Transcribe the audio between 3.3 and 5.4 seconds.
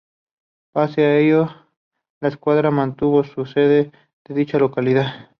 sede en dicha localidad.